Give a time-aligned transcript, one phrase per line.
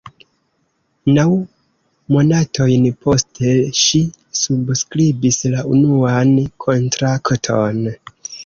[1.17, 1.25] Naŭ
[2.15, 4.01] monatojn poste, ŝi
[4.41, 6.35] subskribis la unuan
[6.67, 7.89] kontrakton.